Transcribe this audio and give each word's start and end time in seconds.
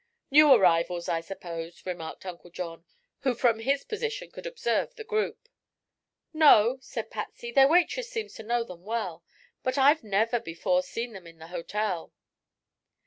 "New 0.31 0.51
arrivals, 0.51 1.07
I 1.07 1.21
suppose," 1.21 1.85
remarked 1.85 2.25
Uncle 2.25 2.49
John, 2.49 2.85
who 3.19 3.35
from 3.35 3.59
his 3.59 3.83
position 3.83 4.31
could 4.31 4.47
observe 4.47 4.95
the 4.95 5.03
group. 5.03 5.47
"No," 6.33 6.79
said 6.81 7.11
Patsy; 7.11 7.51
"their 7.51 7.67
waitress 7.67 8.09
seems 8.09 8.33
to 8.33 8.41
know 8.41 8.63
them 8.63 8.83
well. 8.83 9.23
But 9.61 9.77
I've 9.77 10.03
never 10.03 10.39
before 10.39 10.81
seen 10.81 11.13
them 11.13 11.27
in 11.27 11.37
the 11.37 11.49
hotel." 11.49 12.11